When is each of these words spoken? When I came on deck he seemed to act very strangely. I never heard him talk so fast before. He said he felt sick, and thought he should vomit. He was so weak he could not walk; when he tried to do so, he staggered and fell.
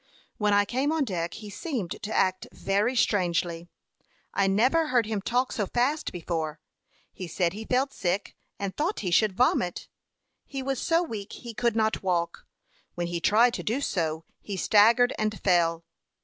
When 0.37 0.51
I 0.51 0.65
came 0.65 0.91
on 0.91 1.03
deck 1.03 1.35
he 1.35 1.51
seemed 1.51 2.01
to 2.01 2.11
act 2.11 2.47
very 2.51 2.95
strangely. 2.95 3.67
I 4.33 4.47
never 4.47 4.87
heard 4.87 5.05
him 5.05 5.21
talk 5.21 5.51
so 5.51 5.67
fast 5.67 6.11
before. 6.11 6.59
He 7.13 7.27
said 7.27 7.53
he 7.53 7.65
felt 7.65 7.93
sick, 7.93 8.35
and 8.57 8.75
thought 8.75 9.01
he 9.01 9.11
should 9.11 9.33
vomit. 9.37 9.89
He 10.43 10.63
was 10.63 10.81
so 10.81 11.03
weak 11.03 11.33
he 11.33 11.53
could 11.53 11.75
not 11.75 12.01
walk; 12.01 12.47
when 12.95 13.05
he 13.05 13.19
tried 13.19 13.53
to 13.53 13.61
do 13.63 13.79
so, 13.79 14.25
he 14.41 14.57
staggered 14.57 15.13
and 15.19 15.39
fell. 15.39 15.85